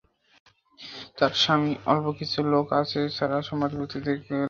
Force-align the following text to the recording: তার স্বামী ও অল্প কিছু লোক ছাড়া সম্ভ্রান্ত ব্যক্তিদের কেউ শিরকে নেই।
তার 1.17 1.31
স্বামী 1.41 1.71
ও 1.75 1.89
অল্প 1.91 2.05
কিছু 2.19 2.39
লোক 2.51 2.65
ছাড়া 3.11 3.37
সম্ভ্রান্ত 3.47 3.75
ব্যক্তিদের 3.79 4.15
কেউ 4.15 4.21
শিরকে 4.21 4.29
নেই। 4.29 4.39